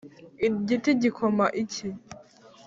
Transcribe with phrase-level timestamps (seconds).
[0.47, 1.87] igiti gikoma iki!